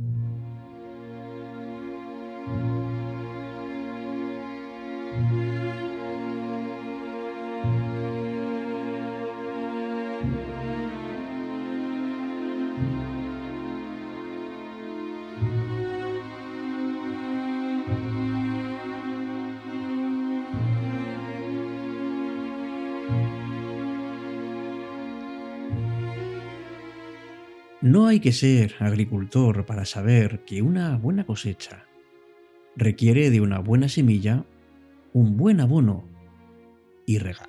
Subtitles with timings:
[0.00, 0.29] Mm-hmm.
[27.82, 31.86] No hay que ser agricultor para saber que una buena cosecha
[32.76, 34.44] requiere de una buena semilla,
[35.14, 36.04] un buen abono
[37.06, 37.48] y regar.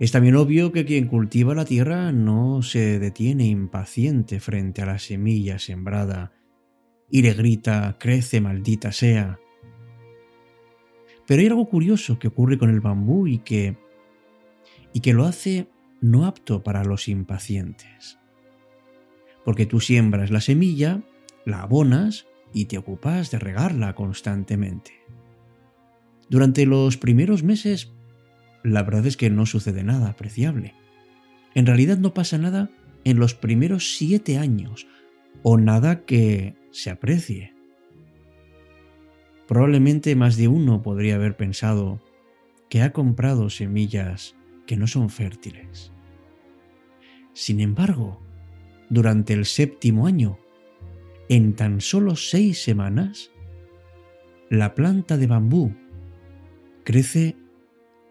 [0.00, 4.98] Es también obvio que quien cultiva la tierra no se detiene impaciente frente a la
[4.98, 6.32] semilla sembrada
[7.10, 9.38] y le grita, crece maldita sea.
[11.26, 13.76] Pero hay algo curioso que ocurre con el bambú y que,
[14.94, 15.68] y que lo hace
[16.00, 18.23] no apto para los impacientes
[19.44, 21.02] porque tú siembras la semilla,
[21.44, 24.92] la abonas y te ocupas de regarla constantemente.
[26.28, 27.92] Durante los primeros meses,
[28.62, 30.74] la verdad es que no sucede nada apreciable.
[31.54, 32.70] En realidad no pasa nada
[33.04, 34.86] en los primeros siete años,
[35.42, 37.52] o nada que se aprecie.
[39.46, 42.02] Probablemente más de uno podría haber pensado
[42.70, 44.34] que ha comprado semillas
[44.66, 45.92] que no son fértiles.
[47.34, 48.23] Sin embargo,
[48.94, 50.38] durante el séptimo año,
[51.28, 53.30] en tan solo seis semanas,
[54.48, 55.74] la planta de bambú
[56.84, 57.36] crece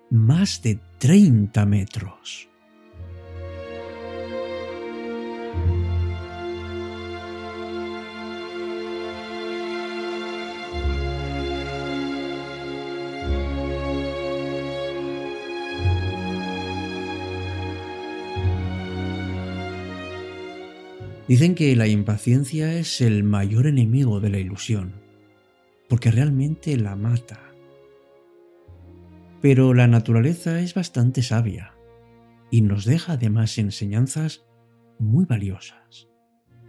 [0.10, 2.50] más de 30 metros.
[21.28, 24.94] Dicen que la impaciencia es el mayor enemigo de la ilusión,
[25.88, 27.40] porque realmente la mata.
[29.42, 31.76] Pero la naturaleza es bastante sabia
[32.52, 34.46] y nos deja además enseñanzas
[35.00, 36.10] muy valiosas.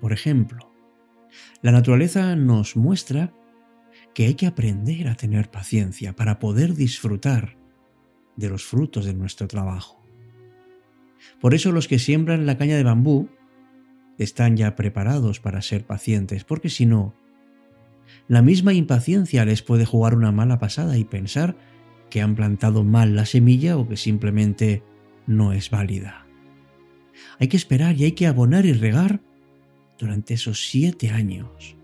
[0.00, 0.72] Por ejemplo,
[1.60, 3.34] la naturaleza nos muestra
[4.14, 7.56] que hay que aprender a tener paciencia para poder disfrutar
[8.37, 10.00] de los frutos de nuestro trabajo.
[11.41, 13.28] Por eso los que siembran la caña de bambú
[14.19, 17.14] están ya preparados para ser pacientes, porque si no,
[18.28, 21.56] la misma impaciencia les puede jugar una mala pasada y pensar
[22.10, 24.82] que han plantado mal la semilla o que simplemente
[25.26, 26.26] no es válida.
[27.38, 29.20] Hay que esperar y hay que abonar y regar
[29.98, 31.76] durante esos siete años.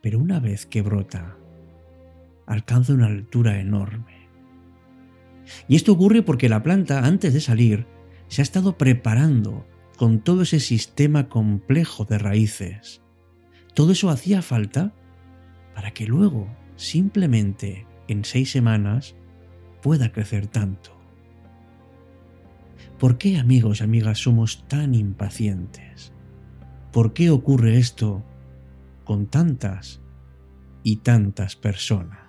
[0.00, 1.36] Pero una vez que brota,
[2.46, 4.28] alcanza una altura enorme.
[5.68, 7.86] Y esto ocurre porque la planta, antes de salir,
[8.28, 9.66] se ha estado preparando
[9.96, 13.02] con todo ese sistema complejo de raíces.
[13.74, 14.92] Todo eso hacía falta
[15.74, 19.14] para que luego, simplemente en seis semanas,
[19.82, 20.90] pueda crecer tanto.
[22.98, 26.12] ¿Por qué, amigos y amigas, somos tan impacientes?
[26.92, 28.24] ¿Por qué ocurre esto
[29.04, 30.00] con tantas
[30.82, 32.23] y tantas personas?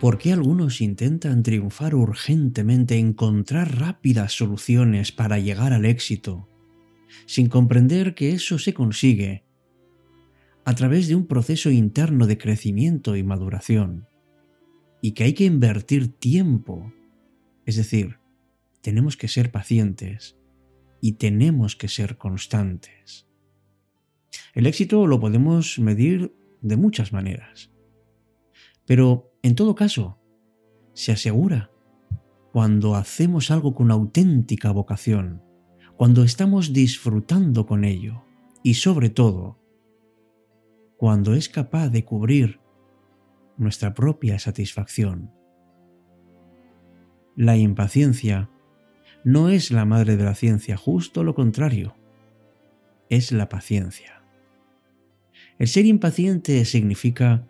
[0.00, 6.48] ¿Por qué algunos intentan triunfar urgentemente, encontrar rápidas soluciones para llegar al éxito,
[7.26, 9.44] sin comprender que eso se consigue
[10.64, 14.06] a través de un proceso interno de crecimiento y maduración,
[15.02, 16.92] y que hay que invertir tiempo?
[17.66, 18.18] Es decir,
[18.82, 20.38] tenemos que ser pacientes
[21.00, 23.26] y tenemos que ser constantes.
[24.54, 27.72] El éxito lo podemos medir de muchas maneras,
[28.88, 30.18] pero en todo caso,
[30.94, 31.70] se asegura
[32.52, 35.42] cuando hacemos algo con auténtica vocación,
[35.98, 38.24] cuando estamos disfrutando con ello
[38.62, 39.58] y sobre todo,
[40.96, 42.60] cuando es capaz de cubrir
[43.58, 45.30] nuestra propia satisfacción.
[47.36, 48.48] La impaciencia
[49.22, 51.94] no es la madre de la ciencia, justo lo contrario,
[53.10, 54.24] es la paciencia.
[55.58, 57.46] El ser impaciente significa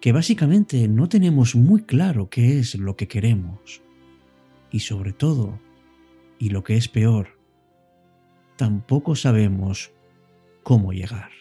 [0.00, 3.82] que básicamente no tenemos muy claro qué es lo que queremos.
[4.70, 5.58] Y sobre todo,
[6.38, 7.38] y lo que es peor,
[8.56, 9.92] tampoco sabemos
[10.62, 11.39] cómo llegar.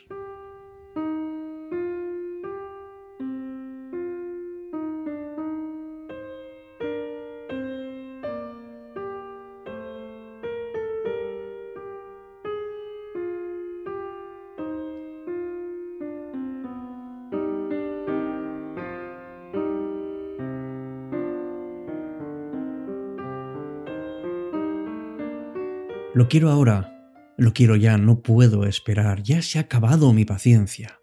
[26.14, 31.00] Lo quiero ahora, lo quiero ya, no puedo esperar, ya se ha acabado mi paciencia.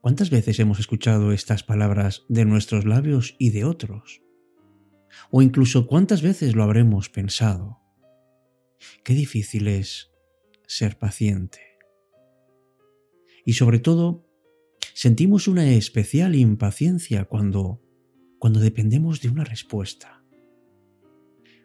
[0.00, 4.22] ¿Cuántas veces hemos escuchado estas palabras de nuestros labios y de otros?
[5.30, 7.80] O incluso cuántas veces lo habremos pensado.
[9.04, 10.12] Qué difícil es
[10.66, 11.60] ser paciente.
[13.44, 14.28] Y sobre todo,
[14.94, 17.82] sentimos una especial impaciencia cuando
[18.38, 20.22] cuando dependemos de una respuesta.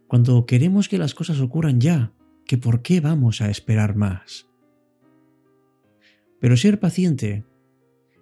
[0.08, 2.14] Cuando queremos que las cosas ocurran ya,
[2.46, 4.48] que por qué vamos a esperar más.
[6.40, 7.46] Pero ser paciente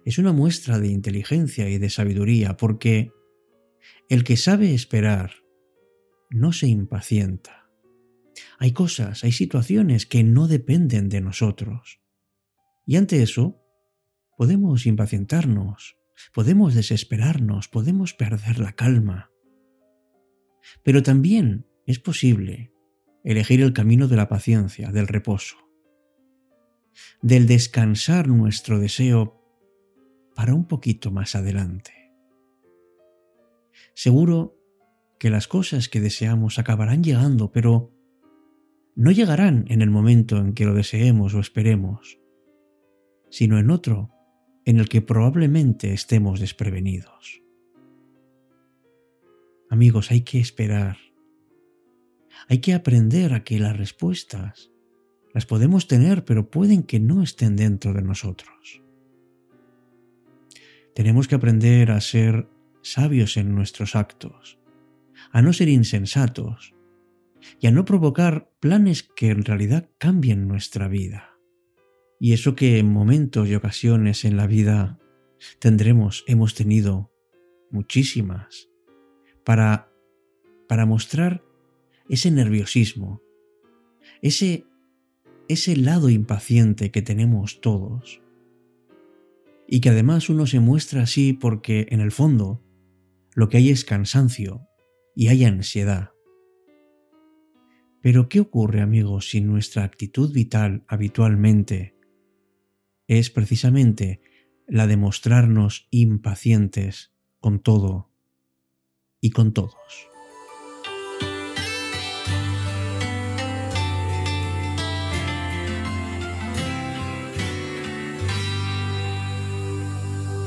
[0.04, 3.12] es una muestra de inteligencia y de sabiduría porque
[4.08, 5.32] el que sabe esperar
[6.30, 7.68] no se impacienta.
[8.58, 12.00] Hay cosas, hay situaciones que no dependen de nosotros.
[12.86, 13.60] Y ante eso,
[14.36, 15.96] podemos impacientarnos,
[16.32, 19.30] podemos desesperarnos, podemos perder la calma.
[20.84, 22.71] Pero también es posible
[23.24, 25.56] elegir el camino de la paciencia, del reposo,
[27.20, 29.40] del descansar nuestro deseo
[30.34, 31.92] para un poquito más adelante.
[33.94, 34.58] Seguro
[35.18, 37.92] que las cosas que deseamos acabarán llegando, pero
[38.94, 42.18] no llegarán en el momento en que lo deseemos o esperemos,
[43.30, 44.10] sino en otro
[44.64, 47.42] en el que probablemente estemos desprevenidos.
[49.70, 50.98] Amigos, hay que esperar.
[52.48, 54.72] Hay que aprender a que las respuestas
[55.32, 58.82] las podemos tener, pero pueden que no estén dentro de nosotros.
[60.94, 62.48] Tenemos que aprender a ser
[62.82, 64.58] sabios en nuestros actos,
[65.30, 66.74] a no ser insensatos
[67.60, 71.30] y a no provocar planes que en realidad cambien nuestra vida.
[72.20, 74.98] Y eso que en momentos y ocasiones en la vida
[75.58, 77.10] tendremos, hemos tenido
[77.70, 78.68] muchísimas,
[79.44, 79.90] para,
[80.68, 81.42] para mostrar
[82.08, 83.22] ese nerviosismo,
[84.20, 84.66] ese,
[85.48, 88.20] ese lado impaciente que tenemos todos.
[89.66, 92.62] Y que además uno se muestra así porque en el fondo
[93.34, 94.68] lo que hay es cansancio
[95.14, 96.10] y hay ansiedad.
[98.02, 101.94] Pero ¿qué ocurre amigos si nuestra actitud vital habitualmente
[103.06, 104.20] es precisamente
[104.66, 108.10] la de mostrarnos impacientes con todo
[109.20, 110.11] y con todos.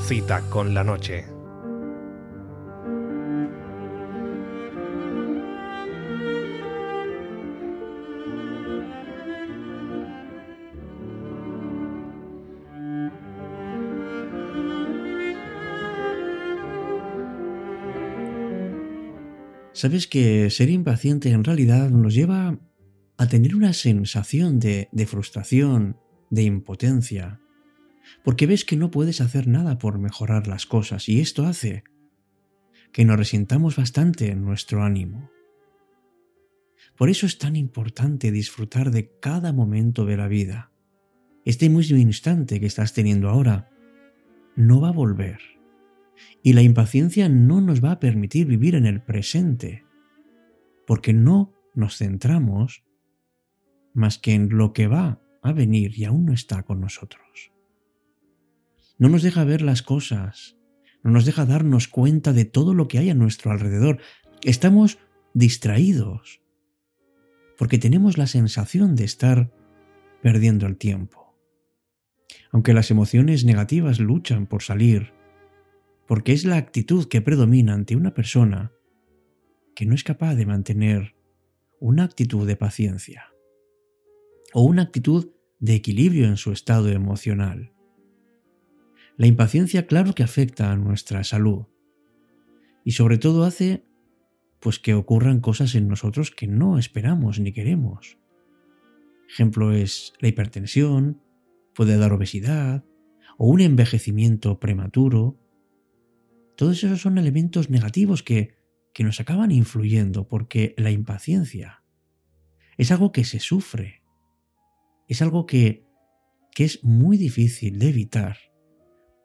[0.08, 1.26] Cita con la noche.
[19.74, 22.60] Sabes que ser impaciente en realidad nos lleva
[23.18, 25.98] a tener una sensación de, de, frustración,
[26.30, 27.42] de impotencia,
[28.24, 31.84] porque ves que no puedes hacer nada por mejorar las cosas y esto hace
[32.92, 35.30] que nos resintamos bastante en nuestro ánimo.
[36.98, 40.72] Por eso es tan importante disfrutar de cada momento de la vida.
[41.44, 43.70] Este mismo instante que estás teniendo ahora
[44.56, 45.40] no va a volver.
[46.42, 49.84] Y la impaciencia no nos va a permitir vivir en el presente,
[50.88, 52.86] porque no nos centramos
[53.94, 57.52] más que en lo que va a venir y aún no está con nosotros.
[58.98, 60.58] No nos deja ver las cosas,
[61.04, 64.00] no nos deja darnos cuenta de todo lo que hay a nuestro alrededor.
[64.44, 64.98] Estamos
[65.34, 66.42] distraídos,
[67.58, 69.52] porque tenemos la sensación de estar
[70.22, 71.36] perdiendo el tiempo.
[72.52, 75.14] Aunque las emociones negativas luchan por salir,
[76.08, 78.72] porque es la actitud que predomina ante una persona
[79.76, 81.16] que no es capaz de mantener
[81.80, 83.30] una actitud de paciencia
[84.54, 87.75] o una actitud de equilibrio en su estado emocional.
[89.18, 91.68] La impaciencia claro que afecta a nuestra salud.
[92.84, 93.86] Y sobre todo hace
[94.60, 98.18] pues que ocurran cosas en nosotros que no esperamos ni queremos.
[99.30, 101.22] Ejemplo es la hipertensión,
[101.76, 102.84] puede dar obesidad
[103.38, 105.40] o un envejecimiento prematuro.
[106.56, 108.56] Todos esos son elementos negativos que,
[108.94, 111.84] que nos acaban influyendo porque la impaciencia
[112.78, 114.02] es algo que se sufre,
[115.08, 115.86] es algo que,
[116.54, 118.38] que es muy difícil de evitar,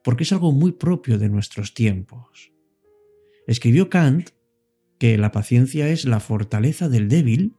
[0.03, 2.53] porque es algo muy propio de nuestros tiempos.
[3.47, 4.31] Escribió Kant
[4.99, 7.57] que la paciencia es la fortaleza del débil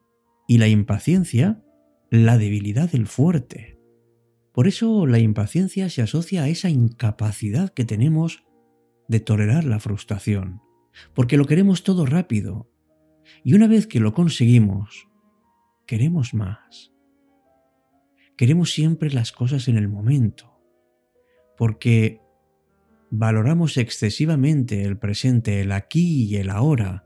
[0.48, 1.63] y la impaciencia
[2.12, 3.79] la debilidad del fuerte.
[4.51, 8.43] Por eso la impaciencia se asocia a esa incapacidad que tenemos
[9.07, 10.62] de tolerar la frustración,
[11.13, 12.69] porque lo queremos todo rápido.
[13.43, 15.07] Y una vez que lo conseguimos,
[15.86, 16.91] queremos más.
[18.38, 20.60] Queremos siempre las cosas en el momento,
[21.57, 22.21] porque
[23.12, 27.06] valoramos excesivamente el presente, el aquí y el ahora,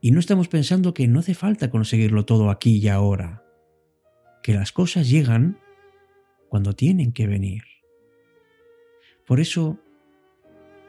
[0.00, 3.44] y no estamos pensando que no hace falta conseguirlo todo aquí y ahora,
[4.42, 5.58] que las cosas llegan
[6.48, 7.62] cuando tienen que venir.
[9.24, 9.78] Por eso,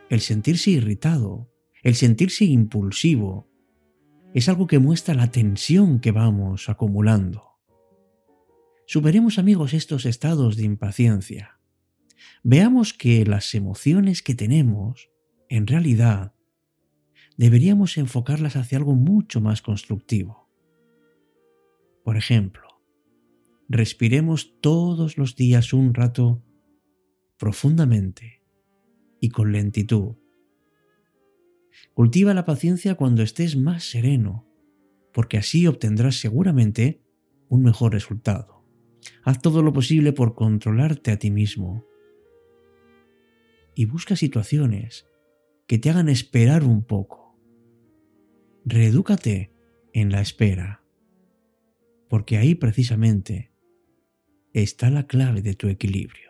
[0.09, 1.51] el sentirse irritado,
[1.83, 3.47] el sentirse impulsivo,
[4.33, 7.43] es algo que muestra la tensión que vamos acumulando.
[8.87, 11.56] Superemos amigos estos estados de impaciencia.
[12.43, 15.09] Veamos que las emociones que tenemos,
[15.49, 16.33] en realidad,
[17.37, 20.49] deberíamos enfocarlas hacia algo mucho más constructivo.
[22.03, 22.67] Por ejemplo,
[23.69, 26.43] respiremos todos los días un rato
[27.37, 28.41] profundamente
[29.19, 30.15] y con lentitud.
[31.93, 34.47] Cultiva la paciencia cuando estés más sereno,
[35.13, 37.01] porque así obtendrás seguramente
[37.49, 38.65] un mejor resultado.
[39.23, 41.85] Haz todo lo posible por controlarte a ti mismo
[43.77, 45.05] y busca situaciones
[45.67, 47.39] que te hagan esperar un poco.
[48.65, 49.53] Reedúcate
[49.93, 50.83] en la espera,
[52.09, 53.51] porque ahí precisamente
[54.51, 56.26] está la clave de tu equilibrio.